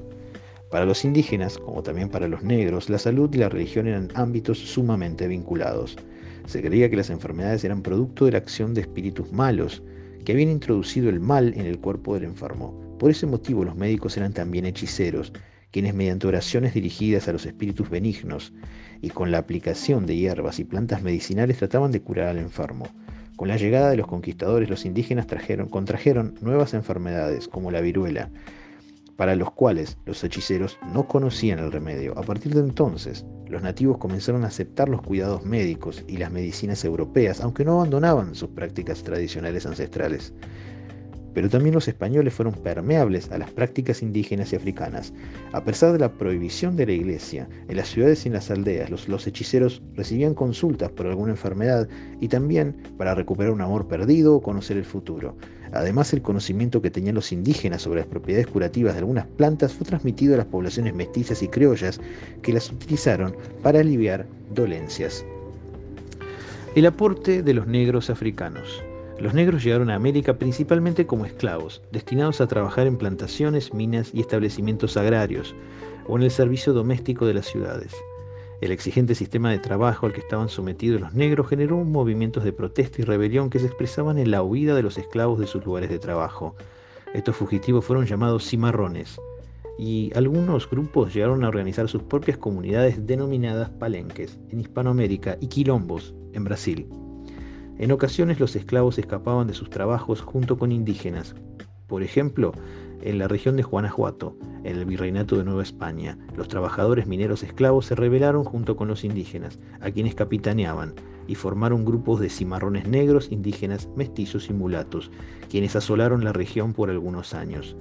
Para 0.72 0.86
los 0.86 1.04
indígenas, 1.04 1.58
como 1.58 1.84
también 1.84 2.10
para 2.10 2.28
los 2.28 2.42
negros, 2.42 2.90
la 2.90 3.00
salud 3.00 3.30
y 3.34 3.38
la 3.38 3.50
religión 3.50 3.88
eran 3.88 4.10
ámbitos 4.16 4.58
sumamente 4.58 5.28
vinculados. 5.28 5.98
Se 6.48 6.62
creía 6.62 6.90
que 6.90 6.98
las 6.98 7.10
enfermedades 7.10 7.64
eran 7.64 7.82
producto 7.82 8.26
de 8.26 8.32
la 8.32 8.38
acción 8.38 8.74
de 8.74 8.82
espíritus 8.82 9.32
malos, 9.32 9.84
que 10.24 10.32
habían 10.32 10.50
introducido 10.50 11.10
el 11.10 11.20
mal 11.20 11.54
en 11.56 11.66
el 11.66 11.80
cuerpo 11.80 12.14
del 12.14 12.24
enfermo. 12.24 12.74
Por 12.98 13.12
ese 13.12 13.28
motivo 13.28 13.64
los 13.64 13.76
médicos 13.76 14.16
eran 14.18 14.34
también 14.34 14.66
hechiceros, 14.66 15.34
quienes 15.76 15.94
mediante 15.94 16.26
oraciones 16.26 16.74
dirigidas 16.74 17.28
a 17.28 17.34
los 17.34 17.46
espíritus 17.46 17.90
benignos 17.90 18.54
y 19.02 19.10
con 19.10 19.30
la 19.30 19.40
aplicación 19.40 20.06
de 20.06 20.16
hierbas 20.16 20.58
y 20.60 20.64
plantas 20.64 21.04
medicinales 21.04 21.58
trataban 21.58 21.92
de 21.92 22.00
curar 22.00 22.30
al 22.30 22.38
enfermo. 22.38 22.88
Con 23.36 23.50
la 23.50 23.58
llegada 23.58 23.90
de 23.90 23.98
los 23.98 24.08
conquistadores, 24.08 24.70
los 24.70 24.86
indígenas 24.86 25.28
trajeron, 25.28 25.68
contrajeron 25.68 26.36
nuevas 26.40 26.74
enfermedades, 26.74 27.50
como 27.50 27.72
la 27.72 27.82
viruela, 27.82 28.30
para 29.18 29.36
los 29.36 29.52
cuales 29.52 29.98
los 30.06 30.24
hechiceros 30.24 30.80
no 30.94 31.10
conocían 31.10 31.60
el 31.60 31.74
remedio. 31.74 32.18
A 32.18 32.22
partir 32.22 32.54
de 32.54 32.62
entonces, 32.62 33.26
los 33.50 33.62
nativos 33.62 33.98
comenzaron 33.98 34.46
a 34.46 34.48
aceptar 34.48 34.88
los 34.88 35.02
cuidados 35.02 35.44
médicos 35.44 36.06
y 36.08 36.16
las 36.16 36.32
medicinas 36.32 36.86
europeas, 36.86 37.42
aunque 37.42 37.66
no 37.66 37.74
abandonaban 37.74 38.34
sus 38.34 38.52
prácticas 38.52 39.04
tradicionales 39.04 39.66
ancestrales 39.66 40.34
pero 41.36 41.50
también 41.50 41.76
los 41.76 41.88
españoles 41.90 42.34
fueron 42.34 42.54
permeables 42.54 43.30
a 43.30 43.38
las 43.38 43.52
prácticas 43.52 44.02
indígenas 44.02 44.54
y 44.54 44.56
africanas. 44.56 45.14
A 45.52 45.64
pesar 45.64 45.92
de 45.92 46.00
la 46.00 46.14
prohibición 46.14 46.78
de 46.78 46.86
la 46.86 46.94
iglesia, 46.94 47.48
en 47.68 47.76
las 47.76 47.90
ciudades 47.90 48.26
y 48.26 48.30
en 48.30 48.34
las 48.34 48.50
aldeas 48.50 48.90
los, 48.90 49.28
hechiceros 49.28 49.82
recibían 49.96 50.34
consultas 50.34 50.90
por 50.92 51.08
alguna 51.08 51.32
enfermedad 51.32 51.90
y 52.22 52.30
también 52.30 52.76
para 52.98 53.14
recuperar 53.14 53.52
un 53.52 53.62
amor 53.62 53.88
perdido 53.88 54.36
o 54.36 54.42
conocer 54.42 54.78
el 54.78 54.86
futuro. 54.86 55.36
Además, 55.74 56.14
el 56.14 56.22
conocimiento 56.22 56.82
que 56.82 56.90
tenían 56.90 57.16
los 57.16 57.34
indígenas 57.34 57.82
sobre 57.82 58.00
las 58.00 58.08
propiedades 58.08 58.48
curativas 58.48 58.94
de 58.94 59.00
algunas 59.00 59.28
plantas 59.28 59.74
fue 59.74 59.86
transmitido 59.86 60.36
a 60.36 60.38
las 60.38 60.46
poblaciones 60.46 60.96
mestizas 60.96 61.44
y 61.44 61.50
criollas 61.50 62.00
que 62.42 62.54
las 62.54 62.72
utilizaron 62.72 63.36
para 63.62 63.82
aliviar 63.82 64.26
dolencias. 64.54 65.26
El 66.76 66.86
aporte 66.86 67.44
de 67.44 67.54
los 67.54 67.68
negros 67.68 68.10
africanos. 68.10 68.82
Los 69.20 69.34
negros 69.34 69.64
llegaron 69.64 69.90
a 69.90 69.96
América 69.96 70.38
principalmente 70.38 71.08
como 71.08 71.26
esclavos, 71.26 71.82
destinados 71.92 72.42
a 72.42 72.48
trabajar 72.48 72.86
en 72.86 72.98
plantaciones, 72.98 73.74
minas 73.74 74.12
y 74.14 74.20
establecimientos 74.20 74.98
agrarios, 74.98 75.56
o 76.08 76.18
en 76.18 76.24
el 76.24 76.32
servicio 76.32 76.74
doméstico 76.74 77.26
de 77.26 77.34
las 77.34 77.46
ciudades. 77.46 77.94
El 78.60 78.72
exigente 78.72 79.16
sistema 79.16 79.52
de 79.52 79.60
trabajo 79.60 80.06
al 80.06 80.14
que 80.14 80.20
estaban 80.20 80.50
sometidos 80.50 81.00
los 81.00 81.14
negros 81.14 81.48
generó 81.48 81.78
movimientos 81.78 82.44
de 82.44 82.52
protesta 82.52 83.02
y 83.02 83.06
rebelión 83.06 83.50
que 83.50 83.60
se 83.60 83.68
expresaban 83.68 84.18
en 84.18 84.32
la 84.32 84.44
huida 84.44 84.76
de 84.76 84.84
los 84.84 84.98
esclavos 84.98 85.40
de 85.40 85.48
sus 85.48 85.66
lugares 85.66 85.90
de 85.90 86.00
trabajo. 86.00 86.56
Estos 87.14 87.38
fugitivos 87.38 87.86
fueron 87.86 88.06
llamados 88.06 88.46
cimarrones, 88.46 89.18
y 89.78 90.12
algunos 90.14 90.70
grupos 90.70 91.14
llegaron 91.14 91.46
a 91.46 91.48
organizar 91.48 91.88
sus 91.88 92.04
propias 92.04 92.38
comunidades 92.38 93.06
denominadas 93.08 93.70
palenques 93.70 94.38
en 94.50 94.60
Hispanoamérica 94.60 95.38
y 95.40 95.48
quilombos 95.48 96.14
en 96.34 96.44
Brasil. 96.44 97.05
En 97.78 97.92
ocasiones 97.92 98.40
los 98.40 98.56
esclavos 98.56 98.98
escapaban 98.98 99.48
de 99.48 99.54
sus 99.54 99.70
trabajos 99.70 100.22
junto 100.22 100.58
con 100.58 100.72
indígenas. 100.72 101.36
Por 101.88 102.04
ejemplo, 102.04 102.54
en 103.02 103.20
la 103.20 103.28
región 103.28 103.58
de 103.58 103.64
Guanajuato, 103.64 104.38
en 104.64 104.78
el 104.78 104.86
virreinato 104.86 105.38
de 105.38 105.44
Nueva 105.44 105.62
España, 105.62 106.18
los 106.36 106.48
trabajadores 106.48 107.06
mineros 107.06 107.44
esclavos 107.44 107.86
se 107.86 107.96
rebelaron 107.96 108.46
junto 108.46 108.78
con 108.78 108.88
los 108.88 109.04
indígenas, 109.04 109.60
a 109.82 109.92
quienes 109.92 110.16
capitaneaban, 110.16 110.94
y 111.28 111.36
formaron 111.36 111.86
grupos 111.86 112.22
de 112.22 112.30
cimarrones 112.30 112.88
negros, 112.88 113.32
indígenas, 113.32 113.90
mestizos 113.96 114.50
y 114.50 114.54
mulatos, 114.54 115.12
quienes 115.50 115.76
asolaron 115.76 116.24
la 116.24 116.34
región 116.34 116.74
por 116.74 116.90
algunos 116.90 117.34
años. 117.34 117.76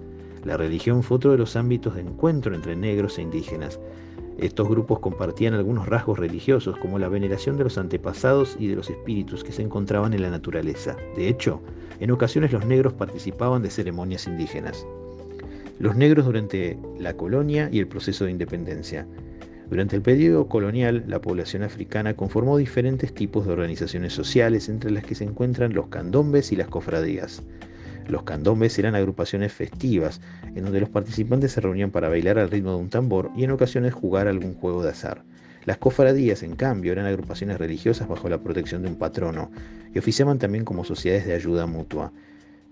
La 0.45 0.59
religión 0.59 1.03
fue 1.03 1.17
otro 1.17 1.33
de 1.33 1.39
los 1.39 1.57
ámbitos 1.57 1.95
de 1.95 2.03
encuentro 2.03 2.55
entre 2.55 2.77
negros 2.77 3.19
e 3.19 3.23
indígenas. 3.23 3.81
Estos 4.37 4.69
grupos 4.69 4.99
compartían 4.99 5.55
algunos 5.55 5.89
rasgos 5.89 6.19
religiosos 6.19 6.77
como 6.77 6.99
la 6.99 7.09
veneración 7.09 7.57
de 7.57 7.65
los 7.65 7.79
antepasados 7.79 8.57
y 8.59 8.67
de 8.67 8.77
los 8.77 8.91
espíritus 8.91 9.43
que 9.43 9.53
se 9.53 9.63
encontraban 9.63 10.13
en 10.13 10.21
la 10.21 10.31
naturaleza. 10.31 10.97
De 11.17 11.29
hecho, 11.29 11.63
en 11.99 12.11
ocasiones 12.11 12.53
los 12.53 12.67
negros 12.67 12.93
participaban 12.93 13.63
de 13.63 13.71
ceremonias 13.71 14.27
indígenas. 14.27 14.87
Los 15.79 15.97
negros 15.97 16.27
durante 16.27 16.79
la 16.99 17.17
colonia 17.17 17.71
y 17.73 17.79
el 17.79 17.89
proceso 17.89 18.27
de 18.27 18.33
independencia. 18.33 19.07
Durante 19.71 19.97
el 19.97 20.03
periodo 20.03 20.47
colonial, 20.47 21.05
la 21.07 21.23
población 21.23 21.63
africana 21.63 22.15
conformó 22.15 22.59
diferentes 22.59 23.15
tipos 23.15 23.47
de 23.47 23.53
organizaciones 23.53 24.13
sociales, 24.13 24.69
entre 24.69 24.91
las 24.91 25.05
que 25.05 25.15
se 25.15 25.25
encuentran 25.25 25.73
los 25.73 25.87
candombes 25.87 26.53
y 26.53 26.57
las 26.57 26.69
cofradías. 26.69 27.43
Los 28.09 28.25
candombes 28.25 28.79
eran 28.79 28.95
agrupaciones 28.95 29.53
festivas, 29.53 30.21
en 30.55 30.65
donde 30.65 30.81
los 30.81 30.91
participantes 30.91 31.53
se 31.53 31.61
reunían 31.61 31.91
para 31.91 32.09
bailar 32.09 32.39
al 32.39 32.51
ritmo 32.51 32.71
de 32.71 32.77
un 32.77 32.91
tambor 32.91 33.31
y 33.37 33.45
en 33.45 33.51
ocasiones 33.51 33.95
jugar 33.95 34.29
algún 34.29 34.55
juego 34.55 34.83
de 34.83 34.91
azar. 34.91 35.25
Las 35.65 35.79
cofradías, 35.79 36.43
en 36.43 36.57
cambio, 36.57 36.93
eran 36.93 37.07
agrupaciones 37.07 37.57
religiosas 37.57 38.07
bajo 38.07 38.29
la 38.29 38.43
protección 38.43 38.83
de 38.83 38.89
un 38.89 38.97
patrono 38.97 39.51
y 39.95 39.99
oficiaban 39.99 40.39
también 40.39 40.65
como 40.65 40.85
sociedades 40.85 41.27
de 41.27 41.35
ayuda 41.35 41.67
mutua. 41.67 42.13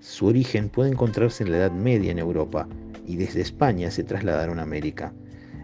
Su 0.00 0.26
origen 0.26 0.68
puede 0.68 0.90
encontrarse 0.90 1.44
en 1.44 1.52
la 1.52 1.58
Edad 1.58 1.72
Media 1.72 2.12
en 2.12 2.18
Europa 2.18 2.68
y 3.06 3.16
desde 3.16 3.40
España 3.40 3.90
se 3.90 4.04
trasladaron 4.04 4.58
a 4.58 4.62
América. 4.62 5.14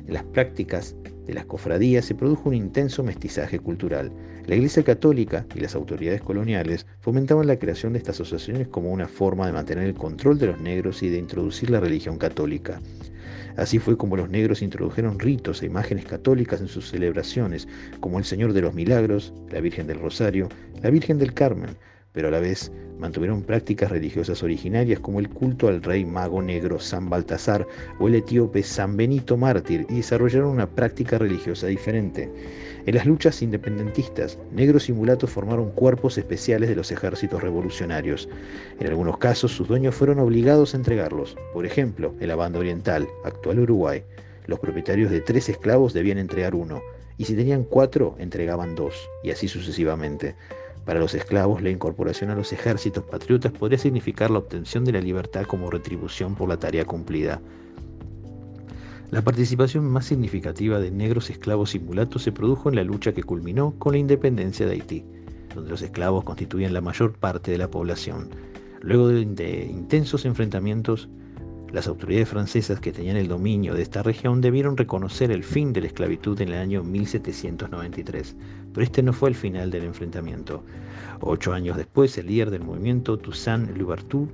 En 0.06 0.14
las 0.14 0.24
prácticas 0.24 0.96
de 1.26 1.34
las 1.34 1.44
cofradías 1.44 2.06
se 2.06 2.14
produjo 2.14 2.48
un 2.48 2.54
intenso 2.54 3.02
mestizaje 3.02 3.58
cultural. 3.58 4.10
La 4.46 4.54
Iglesia 4.54 4.82
Católica 4.82 5.44
y 5.54 5.60
las 5.60 5.74
autoridades 5.74 6.22
coloniales 6.22 6.86
fomentaban 7.00 7.46
la 7.46 7.58
creación 7.58 7.92
de 7.92 7.98
estas 7.98 8.16
asociaciones 8.16 8.68
como 8.68 8.90
una 8.90 9.08
forma 9.08 9.46
de 9.46 9.52
mantener 9.52 9.84
el 9.84 9.94
control 9.94 10.38
de 10.38 10.48
los 10.48 10.60
negros 10.60 11.02
y 11.02 11.08
de 11.08 11.18
introducir 11.18 11.70
la 11.70 11.80
religión 11.80 12.18
católica. 12.18 12.80
Así 13.56 13.78
fue 13.78 13.96
como 13.96 14.16
los 14.16 14.30
negros 14.30 14.62
introdujeron 14.62 15.18
ritos 15.18 15.62
e 15.62 15.66
imágenes 15.66 16.04
católicas 16.04 16.60
en 16.60 16.68
sus 16.68 16.90
celebraciones, 16.90 17.66
como 17.98 18.18
el 18.18 18.24
Señor 18.24 18.52
de 18.52 18.62
los 18.62 18.72
Milagros, 18.72 19.32
la 19.50 19.60
Virgen 19.60 19.88
del 19.88 19.98
Rosario, 19.98 20.48
la 20.80 20.90
Virgen 20.90 21.18
del 21.18 21.34
Carmen, 21.34 21.76
pero 22.12 22.28
a 22.28 22.30
la 22.30 22.40
vez 22.40 22.70
mantuvieron 22.98 23.42
prácticas 23.42 23.90
religiosas 23.90 24.42
originarias 24.42 25.00
como 25.00 25.20
el 25.20 25.28
culto 25.28 25.68
al 25.68 25.82
rey 25.82 26.04
mago 26.04 26.42
negro 26.42 26.78
San 26.80 27.08
Baltasar 27.08 27.66
o 27.98 28.08
el 28.08 28.16
etíope 28.16 28.62
San 28.62 28.96
Benito 28.96 29.36
Mártir 29.36 29.86
y 29.88 29.96
desarrollaron 29.96 30.50
una 30.50 30.68
práctica 30.68 31.18
religiosa 31.18 31.66
diferente. 31.68 32.30
En 32.88 32.94
las 32.94 33.04
luchas 33.04 33.42
independentistas, 33.42 34.38
negros 34.50 34.88
y 34.88 34.94
mulatos 34.94 35.28
formaron 35.28 35.72
cuerpos 35.72 36.16
especiales 36.16 36.70
de 36.70 36.74
los 36.74 36.90
ejércitos 36.90 37.42
revolucionarios. 37.42 38.30
En 38.80 38.86
algunos 38.86 39.18
casos, 39.18 39.52
sus 39.52 39.68
dueños 39.68 39.94
fueron 39.94 40.18
obligados 40.20 40.72
a 40.72 40.78
entregarlos. 40.78 41.36
Por 41.52 41.66
ejemplo, 41.66 42.14
en 42.18 42.28
la 42.28 42.36
banda 42.36 42.60
oriental, 42.60 43.06
actual 43.24 43.58
Uruguay, 43.58 44.04
los 44.46 44.58
propietarios 44.58 45.10
de 45.10 45.20
tres 45.20 45.50
esclavos 45.50 45.92
debían 45.92 46.16
entregar 46.16 46.54
uno, 46.54 46.80
y 47.18 47.26
si 47.26 47.36
tenían 47.36 47.64
cuatro, 47.64 48.16
entregaban 48.18 48.74
dos, 48.74 48.94
y 49.22 49.32
así 49.32 49.48
sucesivamente. 49.48 50.34
Para 50.86 50.98
los 50.98 51.12
esclavos, 51.12 51.60
la 51.60 51.68
incorporación 51.68 52.30
a 52.30 52.36
los 52.36 52.54
ejércitos 52.54 53.04
patriotas 53.04 53.52
podría 53.52 53.76
significar 53.76 54.30
la 54.30 54.38
obtención 54.38 54.86
de 54.86 54.92
la 54.92 55.02
libertad 55.02 55.44
como 55.44 55.70
retribución 55.70 56.34
por 56.34 56.48
la 56.48 56.58
tarea 56.58 56.86
cumplida. 56.86 57.38
La 59.10 59.22
participación 59.22 59.86
más 59.86 60.04
significativa 60.04 60.78
de 60.78 60.90
negros 60.90 61.30
esclavos 61.30 61.74
y 61.74 61.78
mulatos 61.78 62.22
se 62.22 62.30
produjo 62.30 62.68
en 62.68 62.76
la 62.76 62.84
lucha 62.84 63.14
que 63.14 63.22
culminó 63.22 63.74
con 63.78 63.92
la 63.92 63.98
independencia 63.98 64.66
de 64.66 64.72
Haití, 64.72 65.02
donde 65.54 65.70
los 65.70 65.80
esclavos 65.80 66.24
constituían 66.24 66.74
la 66.74 66.82
mayor 66.82 67.14
parte 67.14 67.50
de 67.50 67.56
la 67.56 67.70
población. 67.70 68.28
Luego 68.82 69.08
de, 69.08 69.24
de 69.24 69.64
intensos 69.64 70.26
enfrentamientos, 70.26 71.08
las 71.72 71.86
autoridades 71.86 72.28
francesas 72.28 72.80
que 72.80 72.92
tenían 72.92 73.16
el 73.16 73.28
dominio 73.28 73.72
de 73.72 73.80
esta 73.80 74.02
región 74.02 74.42
debieron 74.42 74.76
reconocer 74.76 75.30
el 75.30 75.42
fin 75.42 75.72
de 75.72 75.80
la 75.80 75.86
esclavitud 75.86 76.38
en 76.42 76.48
el 76.48 76.58
año 76.58 76.84
1793, 76.84 78.36
pero 78.74 78.84
este 78.84 79.02
no 79.02 79.14
fue 79.14 79.30
el 79.30 79.34
final 79.34 79.70
del 79.70 79.84
enfrentamiento. 79.84 80.62
Ocho 81.20 81.54
años 81.54 81.78
después, 81.78 82.18
el 82.18 82.26
líder 82.26 82.50
del 82.50 82.62
movimiento, 82.62 83.18
Toussaint 83.18 83.74
Louverture, 83.74 84.30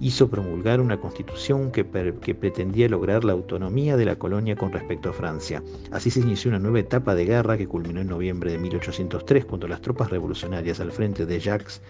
hizo 0.00 0.30
promulgar 0.30 0.80
una 0.80 0.98
constitución 0.98 1.70
que, 1.70 1.84
pretendía 1.84 2.88
lograr 2.88 3.22
la 3.22 3.32
autonomía 3.32 3.96
de 3.96 4.06
la 4.06 4.16
colonia 4.16 4.56
con 4.56 4.72
respecto 4.72 5.10
a 5.10 5.12
Francia. 5.12 5.62
Así 5.90 6.10
se 6.10 6.20
inició 6.20 6.48
una 6.48 6.58
nueva 6.58 6.80
etapa 6.80 7.14
de 7.14 7.26
guerra 7.26 7.58
que 7.58 7.68
culminó 7.68 8.00
en 8.00 8.08
noviembre 8.08 8.50
de 8.50 8.58
1803 8.58 9.44
cuando 9.44 9.68
las 9.68 9.82
tropas 9.82 10.10
revolucionarias 10.10 10.80
al 10.80 10.90
frente 10.90 11.26
de 11.26 11.38
Jacques 11.38 11.82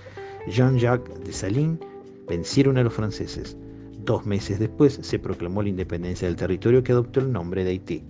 Jean-Jacques 0.49 1.25
Dessalines 1.25 1.79
vencieron 2.29 2.79
a 2.79 2.83
los 2.83 2.93
franceses. 2.93 3.57
Dos 4.05 4.27
meses 4.27 4.59
después 4.59 4.99
se 5.01 5.19
proclamó 5.19 5.63
la 5.63 5.69
independencia 5.69 6.27
del 6.27 6.37
territorio 6.37 6.83
que 6.83 6.93
adoptó 6.93 7.21
el 7.21 7.31
nombre 7.31 7.63
de 7.63 7.71
Haití. 7.71 8.03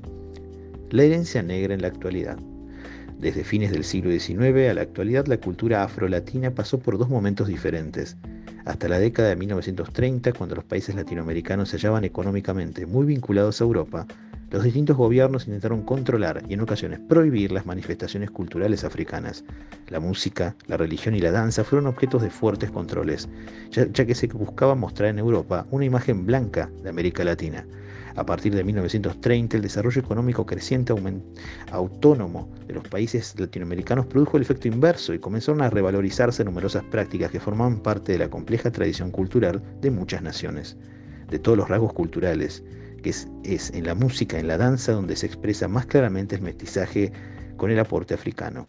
La 0.91 1.03
herencia 1.03 1.43
negra 1.43 1.75
en 1.75 1.83
la 1.83 1.89
actualidad. 1.89 2.39
Desde 3.19 3.45
fines 3.45 3.71
del 3.71 3.85
siglo 3.85 4.11
XIX 4.11 4.71
a 4.71 4.75
la 4.75 4.81
actualidad 4.81 5.27
la 5.27 5.39
cultura 5.39 5.83
afrolatina 5.83 6.55
pasó 6.55 6.79
por 6.79 6.97
dos 6.97 7.11
momentos 7.11 7.49
diferentes. 7.49 8.17
Hasta 8.65 8.89
la 8.89 8.99
década 8.99 9.31
de 9.31 9.37
1930, 9.37 10.33
cuando 10.33 10.57
los 10.57 10.65
países 10.65 10.95
latinoamericanos 10.95 11.69
se 11.71 11.77
hallaban 11.77 12.05
económicamente 12.05 12.87
muy 12.87 13.07
vinculados 13.07 13.61
a 13.61 13.65
Europa, 13.65 14.07
los 14.51 14.65
distintos 14.65 14.97
gobiernos 14.97 15.47
intentaron 15.47 15.83
controlar 15.83 16.43
y 16.49 16.55
en 16.55 16.61
ocasiones 16.61 16.99
prohibir 16.99 17.53
las 17.53 17.67
manifestaciones 17.67 18.31
culturales 18.33 18.83
africanas. 18.83 19.45
La 19.89 20.01
música, 20.01 20.57
la 20.67 20.77
religión 20.77 21.15
y 21.15 21.21
la 21.21 21.31
danza 21.31 21.63
fueron 21.63 21.87
objetos 21.87 22.23
de 22.23 22.31
fuertes 22.31 22.71
controles, 22.71 23.29
ya, 23.71 23.87
que 23.87 24.15
se 24.15 24.27
buscaba 24.27 24.75
mostrar 24.75 25.11
en 25.11 25.21
Europa 25.21 25.67
una 25.71 25.85
imagen 25.85 26.27
blanca 26.27 26.69
de 26.83 26.91
América 26.91 27.23
Latina. 27.23 27.65
A 28.21 28.27
partir 28.27 28.55
de 28.55 28.63
1930, 28.63 29.57
el 29.57 29.63
desarrollo 29.63 29.99
económico 29.99 30.45
creciente 30.45 30.93
autónomo 31.73 32.53
de 32.67 32.75
los 32.75 32.87
países 32.87 33.35
latinoamericanos 33.41 34.05
produjo 34.05 34.37
el 34.37 34.43
efecto 34.43 34.69
inverso 34.69 35.15
y 35.15 35.19
comenzaron 35.19 35.63
a 35.63 35.71
revalorizarse 35.71 36.45
numerosas 36.45 36.85
prácticas 36.91 37.31
que 37.31 37.41
formaban 37.41 37.81
parte 37.81 38.13
de 38.13 38.19
la 38.19 38.29
compleja 38.29 38.71
tradición 38.71 39.11
cultural 39.11 39.63
de 39.81 39.91
muchas 39.91 40.21
naciones. 40.21 40.77
De 41.31 41.39
todos 41.39 41.57
los 41.57 41.71
rasgos 41.71 41.95
culturales, 41.95 42.63
que 43.03 43.09
es, 43.09 43.71
en 43.73 43.87
la 43.87 43.95
música, 43.95 44.39
en 44.39 44.49
la 44.49 44.59
danza, 44.59 44.93
donde 44.93 45.17
se 45.17 45.25
expresa 45.25 45.67
más 45.67 45.87
claramente 45.87 46.37
el 46.37 46.43
mestizaje 46.43 47.13
con 47.57 47.71
el 47.71 47.79
aporte 47.79 48.13
africano. 48.13 48.69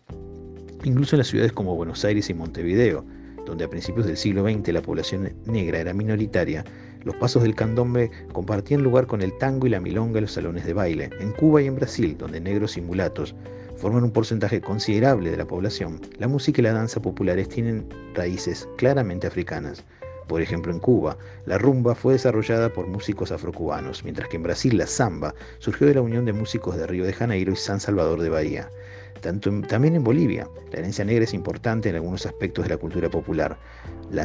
Incluso 0.85 1.17
en 1.17 1.19
las 1.19 1.27
ciudades 1.27 1.51
como 1.51 1.75
Buenos 1.75 2.05
Aires 2.05 2.29
y 2.29 2.33
Montevideo, 2.33 3.05
donde 3.45 3.65
a 3.65 3.69
principios 3.69 4.05
del 4.05 4.15
siglo 4.15 4.49
XX 4.49 4.71
la 4.71 4.81
población 4.81 5.33
negra 5.45 5.79
era 5.79 5.93
minoritaria, 5.93 6.63
los 7.03 7.15
pasos 7.15 7.43
del 7.43 7.55
candombe 7.55 8.11
compartían 8.31 8.83
lugar 8.83 9.07
con 9.07 9.21
el 9.21 9.37
tango 9.37 9.67
y 9.67 9.69
la 9.69 9.79
milonga 9.79 10.19
en 10.19 10.25
los 10.25 10.33
salones 10.33 10.65
de 10.65 10.73
baile. 10.73 11.09
En 11.19 11.31
Cuba 11.31 11.61
y 11.61 11.67
en 11.67 11.75
Brasil, 11.75 12.15
donde 12.17 12.39
negros 12.39 12.77
y 12.77 12.81
mulatos 12.81 13.35
forman 13.75 14.03
un 14.03 14.11
porcentaje 14.11 14.61
considerable 14.61 15.31
de 15.31 15.37
la 15.37 15.47
población, 15.47 15.99
la 16.19 16.27
música 16.27 16.61
y 16.61 16.63
la 16.63 16.73
danza 16.73 17.01
populares 17.01 17.49
tienen 17.49 17.87
raíces 18.13 18.69
claramente 18.77 19.25
africanas. 19.25 19.83
Por 20.27 20.41
ejemplo, 20.41 20.71
en 20.71 20.79
Cuba, 20.79 21.17
la 21.45 21.57
rumba 21.57 21.95
fue 21.95 22.13
desarrollada 22.13 22.71
por 22.71 22.87
músicos 22.87 23.31
afrocubanos, 23.31 24.03
mientras 24.03 24.29
que 24.29 24.37
en 24.37 24.43
Brasil 24.43 24.77
la 24.77 24.87
samba 24.87 25.33
surgió 25.59 25.87
de 25.87 25.95
la 25.95 26.01
unión 26.01 26.25
de 26.25 26.31
músicos 26.31 26.77
de 26.77 26.87
Río 26.87 27.03
de 27.03 27.13
Janeiro 27.13 27.51
y 27.51 27.57
San 27.57 27.79
Salvador 27.79 28.21
de 28.21 28.29
Bahía. 28.29 28.69
También 29.21 29.95
en 29.95 30.03
Bolivia, 30.03 30.47
la 30.71 30.79
herencia 30.79 31.05
negra 31.05 31.23
es 31.23 31.33
importante 31.33 31.89
en 31.89 31.95
algunos 31.95 32.25
aspectos 32.25 32.65
de 32.65 32.69
la 32.69 32.77
cultura 32.77 33.09
popular. 33.09 33.57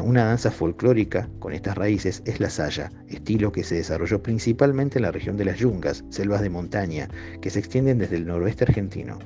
una 0.03 0.25
danza 0.25 0.51
folclórica 0.51 1.29
con 1.39 1.53
estas 1.53 1.77
raíces 1.77 2.23
es 2.25 2.41
la 2.41 2.51
saya, 2.51 2.91
estilo 3.09 3.53
que 3.53 3.63
se 3.63 3.77
desarrolló 3.77 4.23
principalmente 4.23 4.99
en 4.99 5.03
la 5.03 5.13
región 5.13 5.37
de 5.37 5.45
las 5.45 5.59
yungas, 5.59 6.05
selvas 6.09 6.41
de 6.41 6.51
montaña, 6.51 7.09
que 7.41 7.51
se 7.51 7.59
extienden 7.59 7.99
desde 7.99 8.17
el 8.17 8.27
noroeste 8.27 8.65
argentino. 8.65 9.19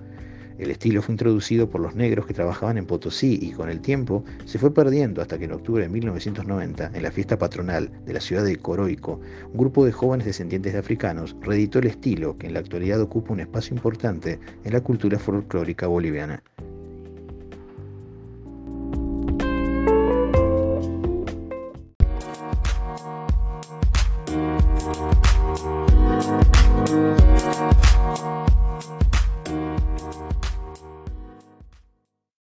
El 0.60 0.70
estilo 0.70 1.00
fue 1.00 1.14
introducido 1.14 1.70
por 1.70 1.80
los 1.80 1.94
negros 1.94 2.26
que 2.26 2.34
trabajaban 2.34 2.76
en 2.76 2.84
Potosí 2.84 3.38
y 3.40 3.52
con 3.52 3.70
el 3.70 3.80
tiempo 3.80 4.24
se 4.44 4.58
fue 4.58 4.74
perdiendo 4.74 5.22
hasta 5.22 5.38
que 5.38 5.46
en 5.46 5.52
octubre 5.52 5.84
de 5.84 5.88
1990, 5.88 6.90
en 6.92 7.02
la 7.02 7.10
fiesta 7.10 7.38
patronal 7.38 7.90
de 8.04 8.12
la 8.12 8.20
ciudad 8.20 8.44
de 8.44 8.56
Coroico, 8.56 9.22
un 9.50 9.58
grupo 9.58 9.86
de 9.86 9.92
jóvenes 9.92 10.26
descendientes 10.26 10.74
de 10.74 10.78
africanos 10.78 11.34
reeditó 11.40 11.78
el 11.78 11.86
estilo 11.86 12.36
que 12.36 12.46
en 12.46 12.52
la 12.52 12.60
actualidad 12.60 13.00
ocupa 13.00 13.32
un 13.32 13.40
espacio 13.40 13.74
importante 13.74 14.38
en 14.62 14.72
la 14.74 14.82
cultura 14.82 15.18
folclórica 15.18 15.86
boliviana. 15.86 16.42